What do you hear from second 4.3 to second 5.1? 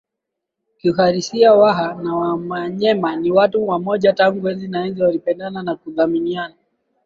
enzi na enzi